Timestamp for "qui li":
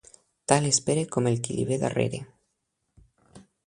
1.49-1.69